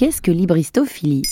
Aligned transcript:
Qu'est-ce 0.00 0.22
que 0.22 0.30
l'hybristophilie 0.30 1.24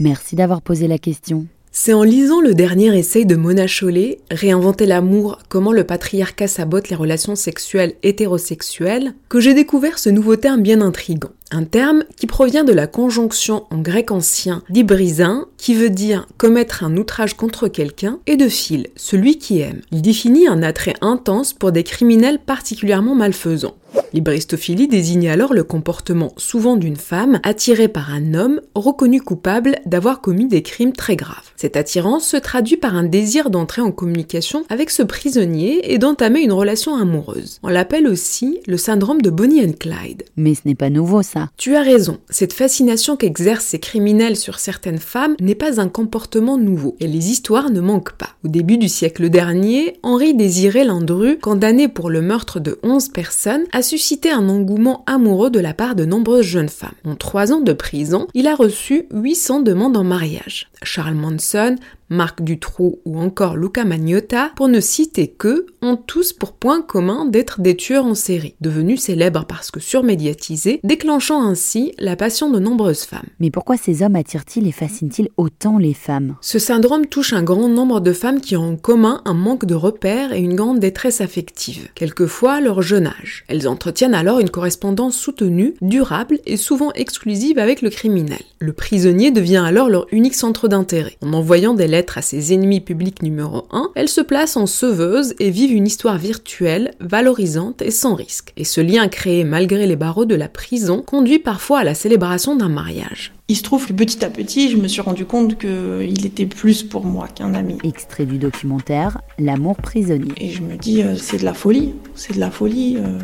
Merci 0.00 0.34
d'avoir 0.34 0.60
posé 0.60 0.88
la 0.88 0.98
question. 0.98 1.46
C'est 1.70 1.92
en 1.92 2.02
lisant 2.02 2.40
le 2.40 2.52
dernier 2.52 2.98
essai 2.98 3.24
de 3.24 3.36
Mona 3.36 3.68
Chollet, 3.68 4.18
Réinventer 4.28 4.86
l'amour, 4.86 5.38
comment 5.48 5.70
le 5.70 5.84
patriarcat 5.84 6.48
sabote 6.48 6.88
les 6.88 6.96
relations 6.96 7.36
sexuelles 7.36 7.94
hétérosexuelles, 8.02 9.14
que 9.28 9.38
j'ai 9.38 9.54
découvert 9.54 10.00
ce 10.00 10.10
nouveau 10.10 10.34
terme 10.34 10.62
bien 10.62 10.80
intrigant. 10.80 11.30
Un 11.52 11.62
terme 11.62 12.02
qui 12.16 12.26
provient 12.26 12.64
de 12.64 12.72
la 12.72 12.88
conjonction 12.88 13.66
en 13.70 13.78
grec 13.78 14.10
ancien 14.10 14.64
d'hybrisin, 14.68 15.46
qui 15.56 15.76
veut 15.76 15.88
dire 15.88 16.26
commettre 16.38 16.82
un 16.82 16.96
outrage 16.96 17.34
contre 17.34 17.68
quelqu'un, 17.68 18.18
et 18.26 18.36
de 18.36 18.48
phile, 18.48 18.88
celui 18.96 19.38
qui 19.38 19.60
aime. 19.60 19.80
Il 19.92 20.02
définit 20.02 20.48
un 20.48 20.64
attrait 20.64 20.94
intense 21.02 21.52
pour 21.52 21.70
des 21.70 21.84
criminels 21.84 22.40
particulièrement 22.40 23.14
malfaisants. 23.14 23.76
L'hybristophilie 24.12 24.88
désigne 24.88 25.30
alors 25.30 25.54
le 25.54 25.64
comportement 25.64 26.34
souvent 26.36 26.76
d'une 26.76 26.96
femme 26.96 27.40
attirée 27.44 27.88
par 27.88 28.12
un 28.12 28.34
homme 28.34 28.60
reconnu 28.74 29.22
coupable 29.22 29.76
d'avoir 29.86 30.20
commis 30.20 30.46
des 30.46 30.62
crimes 30.62 30.92
très 30.92 31.16
graves. 31.16 31.50
Cette 31.56 31.76
attirance 31.76 32.26
se 32.26 32.36
traduit 32.36 32.76
par 32.76 32.94
un 32.94 33.04
désir 33.04 33.48
d'entrer 33.48 33.80
en 33.80 33.90
communication 33.90 34.64
avec 34.68 34.90
ce 34.90 35.02
prisonnier 35.02 35.94
et 35.94 35.98
d'entamer 35.98 36.42
une 36.42 36.52
relation 36.52 36.94
amoureuse. 36.94 37.58
On 37.62 37.68
l'appelle 37.68 38.06
aussi 38.06 38.60
le 38.66 38.76
syndrome 38.76 39.22
de 39.22 39.30
Bonnie 39.30 39.64
and 39.64 39.74
Clyde. 39.80 40.24
Mais 40.36 40.54
ce 40.54 40.62
n'est 40.66 40.74
pas 40.74 40.90
nouveau 40.90 41.22
ça. 41.22 41.48
Tu 41.56 41.74
as 41.74 41.82
raison, 41.82 42.18
cette 42.28 42.52
fascination 42.52 43.16
qu'exercent 43.16 43.66
ces 43.66 43.78
criminels 43.78 44.36
sur 44.36 44.58
certaines 44.58 44.98
femmes 44.98 45.36
n'est 45.40 45.54
pas 45.54 45.80
un 45.80 45.88
comportement 45.88 46.58
nouveau, 46.58 46.96
et 47.00 47.06
les 47.06 47.30
histoires 47.30 47.70
ne 47.70 47.80
manquent 47.80 48.16
pas. 48.18 48.30
Au 48.44 48.48
début 48.48 48.76
du 48.76 48.88
siècle 48.90 49.30
dernier, 49.30 49.98
Henri 50.02 50.34
Désiré 50.34 50.84
Landru, 50.84 51.38
condamné 51.38 51.88
pour 51.88 52.10
le 52.10 52.20
meurtre 52.20 52.60
de 52.60 52.78
11 52.82 53.08
personnes, 53.08 53.64
a 53.72 53.80
suscité 53.80 54.01
un 54.30 54.48
engouement 54.48 55.04
amoureux 55.06 55.50
de 55.50 55.60
la 55.60 55.74
part 55.74 55.94
de 55.94 56.04
nombreuses 56.04 56.46
jeunes 56.46 56.68
femmes. 56.68 56.90
En 57.04 57.14
trois 57.14 57.52
ans 57.52 57.60
de 57.60 57.72
prison, 57.72 58.26
il 58.34 58.46
a 58.46 58.54
reçu 58.54 59.06
800 59.12 59.60
demandes 59.60 59.96
en 59.96 60.04
mariage. 60.04 60.68
Charles 60.82 61.14
Manson, 61.14 61.76
Marc 62.08 62.42
Dutroux 62.42 62.98
ou 63.06 63.18
encore 63.18 63.56
Luca 63.56 63.84
Magnotta, 63.84 64.50
pour 64.56 64.68
ne 64.68 64.80
citer 64.80 65.28
que, 65.28 65.66
ont 65.80 65.96
tous 65.96 66.32
pour 66.32 66.52
point 66.52 66.82
commun 66.82 67.24
d'être 67.24 67.60
des 67.60 67.76
tueurs 67.76 68.04
en 68.04 68.14
série, 68.14 68.54
devenus 68.60 69.00
célèbres 69.00 69.46
parce 69.46 69.70
que 69.70 69.80
surmédiatisés, 69.80 70.80
déclenchant 70.84 71.42
ainsi 71.42 71.92
la 71.98 72.16
passion 72.16 72.50
de 72.50 72.58
nombreuses 72.58 73.04
femmes. 73.04 73.28
Mais 73.40 73.50
pourquoi 73.50 73.76
ces 73.76 74.02
hommes 74.02 74.16
attirent-ils 74.16 74.66
et 74.66 74.72
fascinent-ils 74.72 75.30
autant 75.38 75.78
les 75.78 75.94
femmes? 75.94 76.36
Ce 76.42 76.58
syndrome 76.58 77.06
touche 77.06 77.32
un 77.32 77.42
grand 77.42 77.68
nombre 77.68 78.00
de 78.00 78.12
femmes 78.12 78.40
qui 78.40 78.56
ont 78.56 78.72
en 78.72 78.76
commun 78.76 79.22
un 79.24 79.34
manque 79.34 79.64
de 79.64 79.74
repères 79.74 80.32
et 80.32 80.40
une 80.40 80.56
grande 80.56 80.80
détresse 80.80 81.20
affective, 81.20 81.88
quelquefois 81.94 82.60
leur 82.60 82.82
jeune 82.82 83.06
âge. 83.06 83.44
Elles 83.48 83.66
entretiennent 83.68 83.91
alors 84.12 84.40
une 84.40 84.50
correspondance 84.50 85.16
soutenue, 85.16 85.74
durable 85.80 86.38
et 86.46 86.56
souvent 86.56 86.92
exclusive 86.94 87.58
avec 87.58 87.82
le 87.82 87.90
criminel. 87.90 88.40
Le 88.58 88.72
prisonnier 88.72 89.30
devient 89.30 89.62
alors 89.64 89.88
leur 89.88 90.06
unique 90.12 90.34
centre 90.34 90.66
d'intérêt. 90.66 91.16
En 91.22 91.32
envoyant 91.32 91.74
des 91.74 91.86
lettres 91.86 92.18
à 92.18 92.22
ses 92.22 92.52
ennemis 92.52 92.80
publics 92.80 93.22
numéro 93.22 93.66
1, 93.70 93.90
elle 93.94 94.08
se 94.08 94.20
place 94.20 94.56
en 94.56 94.66
sauveuse 94.66 95.34
et 95.38 95.50
vive 95.50 95.72
une 95.72 95.86
histoire 95.86 96.18
virtuelle, 96.18 96.92
valorisante 97.00 97.82
et 97.82 97.90
sans 97.90 98.14
risque. 98.14 98.52
Et 98.56 98.64
ce 98.64 98.80
lien 98.80 99.06
créé 99.08 99.44
malgré 99.44 99.86
les 99.86 99.96
barreaux 99.96 100.24
de 100.24 100.34
la 100.34 100.48
prison 100.48 101.02
conduit 101.02 101.38
parfois 101.38 101.80
à 101.80 101.84
la 101.84 101.94
célébration 101.94 102.56
d'un 102.56 102.68
mariage. 102.68 103.32
Il 103.48 103.56
se 103.56 103.62
trouve 103.62 103.86
que 103.86 103.92
petit 103.92 104.24
à 104.24 104.30
petit, 104.30 104.70
je 104.70 104.76
me 104.76 104.88
suis 104.88 105.02
rendu 105.02 105.26
compte 105.26 105.58
qu'il 105.58 106.24
était 106.24 106.46
plus 106.46 106.82
pour 106.82 107.04
moi 107.04 107.28
qu'un 107.28 107.54
ami. 107.54 107.78
Extrait 107.84 108.24
du 108.24 108.38
documentaire 108.38 109.20
L'amour 109.38 109.76
prisonnier. 109.76 110.32
Et 110.38 110.50
je 110.50 110.62
me 110.62 110.76
dis, 110.76 111.02
euh, 111.02 111.16
c'est 111.16 111.38
de 111.38 111.44
la 111.44 111.52
folie, 111.52 111.94
c'est 112.14 112.34
de 112.34 112.40
la 112.40 112.50
folie. 112.50 112.96
Euh, 112.96 113.18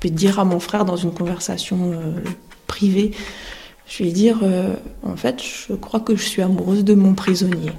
peux 0.00 0.10
dire 0.10 0.40
à 0.40 0.44
mon 0.44 0.60
frère 0.60 0.84
dans 0.84 0.96
une 0.96 1.12
conversation 1.12 1.92
euh, 1.92 2.20
privée, 2.66 3.12
je 3.86 4.04
vais 4.04 4.12
dire, 4.12 4.38
en 5.02 5.16
fait, 5.16 5.42
je 5.42 5.74
crois 5.74 5.98
que 5.98 6.14
je 6.14 6.22
suis 6.22 6.42
amoureuse 6.42 6.84
de 6.84 6.94
mon 6.94 7.14
prisonnier. 7.14 7.72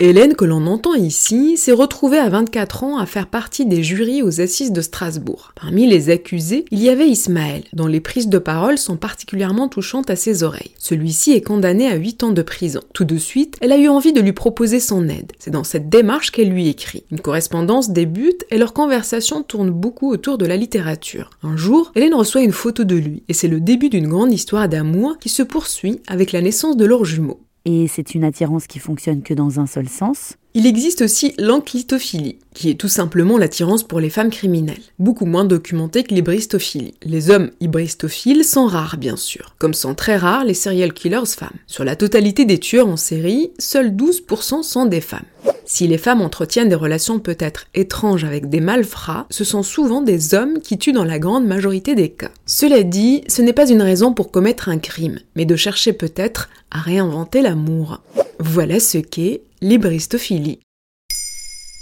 Hélène, 0.00 0.36
que 0.36 0.44
l'on 0.44 0.68
entend 0.68 0.94
ici, 0.94 1.56
s'est 1.56 1.72
retrouvée 1.72 2.18
à 2.18 2.28
24 2.28 2.84
ans 2.84 2.98
à 2.98 3.06
faire 3.06 3.26
partie 3.26 3.66
des 3.66 3.82
jurys 3.82 4.22
aux 4.22 4.40
assises 4.40 4.70
de 4.70 4.80
Strasbourg. 4.80 5.50
Parmi 5.60 5.88
les 5.88 6.08
accusés, 6.08 6.66
il 6.70 6.80
y 6.80 6.88
avait 6.88 7.08
Ismaël, 7.08 7.64
dont 7.72 7.88
les 7.88 7.98
prises 7.98 8.28
de 8.28 8.38
parole 8.38 8.78
sont 8.78 8.96
particulièrement 8.96 9.66
touchantes 9.66 10.08
à 10.08 10.14
ses 10.14 10.44
oreilles. 10.44 10.70
Celui-ci 10.78 11.32
est 11.32 11.40
condamné 11.40 11.88
à 11.88 11.96
8 11.96 12.22
ans 12.22 12.30
de 12.30 12.42
prison. 12.42 12.78
Tout 12.94 13.04
de 13.04 13.18
suite, 13.18 13.56
elle 13.60 13.72
a 13.72 13.76
eu 13.76 13.88
envie 13.88 14.12
de 14.12 14.20
lui 14.20 14.32
proposer 14.32 14.78
son 14.78 15.08
aide. 15.08 15.32
C'est 15.40 15.50
dans 15.50 15.64
cette 15.64 15.88
démarche 15.88 16.30
qu'elle 16.30 16.50
lui 16.50 16.68
écrit. 16.68 17.02
Une 17.10 17.18
correspondance 17.18 17.90
débute 17.90 18.44
et 18.52 18.58
leur 18.58 18.74
conversation 18.74 19.42
tourne 19.42 19.70
beaucoup 19.70 20.12
autour 20.12 20.38
de 20.38 20.46
la 20.46 20.56
littérature. 20.56 21.30
Un 21.42 21.56
jour, 21.56 21.90
Hélène 21.96 22.14
reçoit 22.14 22.42
une 22.42 22.52
photo 22.52 22.84
de 22.84 22.94
lui 22.94 23.24
et 23.26 23.32
c'est 23.32 23.48
le 23.48 23.58
début 23.58 23.88
d'une 23.88 24.06
grande 24.06 24.32
histoire 24.32 24.68
d'amour 24.68 25.18
qui 25.18 25.28
se 25.28 25.42
poursuit 25.42 26.02
avec 26.06 26.30
la 26.30 26.40
naissance 26.40 26.76
de 26.76 26.84
leurs 26.84 27.04
jumeaux. 27.04 27.40
Et 27.70 27.86
c'est 27.86 28.14
une 28.14 28.24
attirance 28.24 28.66
qui 28.66 28.78
fonctionne 28.78 29.20
que 29.20 29.34
dans 29.34 29.60
un 29.60 29.66
seul 29.66 29.90
sens. 29.90 30.36
Il 30.54 30.66
existe 30.66 31.02
aussi 31.02 31.34
l'enclitophilie, 31.38 32.38
qui 32.54 32.70
est 32.70 32.80
tout 32.80 32.88
simplement 32.88 33.36
l'attirance 33.36 33.82
pour 33.82 34.00
les 34.00 34.08
femmes 34.08 34.30
criminelles, 34.30 34.80
beaucoup 34.98 35.26
moins 35.26 35.44
documentée 35.44 36.02
que 36.02 36.14
l'hybristophilie. 36.14 36.94
Les 37.02 37.28
hommes 37.28 37.50
hybristophiles 37.60 38.42
sont 38.42 38.64
rares 38.64 38.96
bien 38.96 39.16
sûr, 39.16 39.54
comme 39.58 39.74
sont 39.74 39.94
très 39.94 40.16
rares 40.16 40.46
les 40.46 40.54
serial 40.54 40.94
killers 40.94 41.26
femmes. 41.26 41.58
Sur 41.66 41.84
la 41.84 41.94
totalité 41.94 42.46
des 42.46 42.58
tueurs 42.58 42.88
en 42.88 42.96
série, 42.96 43.50
seuls 43.58 43.90
12% 43.90 44.62
sont 44.62 44.86
des 44.86 45.02
femmes. 45.02 45.26
Si 45.70 45.86
les 45.86 45.98
femmes 45.98 46.22
entretiennent 46.22 46.70
des 46.70 46.74
relations 46.74 47.18
peut-être 47.18 47.66
étranges 47.74 48.24
avec 48.24 48.48
des 48.48 48.60
malfrats, 48.60 49.26
ce 49.28 49.44
sont 49.44 49.62
souvent 49.62 50.00
des 50.00 50.32
hommes 50.32 50.60
qui 50.60 50.78
tuent 50.78 50.94
dans 50.94 51.04
la 51.04 51.18
grande 51.18 51.46
majorité 51.46 51.94
des 51.94 52.08
cas. 52.08 52.30
Cela 52.46 52.82
dit, 52.82 53.22
ce 53.28 53.42
n'est 53.42 53.52
pas 53.52 53.68
une 53.68 53.82
raison 53.82 54.14
pour 54.14 54.30
commettre 54.30 54.70
un 54.70 54.78
crime, 54.78 55.20
mais 55.36 55.44
de 55.44 55.56
chercher 55.56 55.92
peut-être 55.92 56.48
à 56.70 56.80
réinventer 56.80 57.42
l'amour. 57.42 58.00
Voilà 58.38 58.80
ce 58.80 58.96
qu'est 58.96 59.42
l'hybristophilie. 59.60 60.58